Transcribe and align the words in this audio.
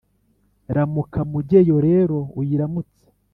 ramuka 0.75 1.19
mugeyo 1.31 1.77
rero 1.87 2.17
uyiramutse 2.39 3.05